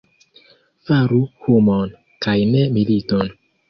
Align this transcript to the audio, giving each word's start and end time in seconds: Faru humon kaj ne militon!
Faru 0.87 1.21
humon 1.43 1.95
kaj 2.27 2.39
ne 2.57 2.69
militon! 2.79 3.37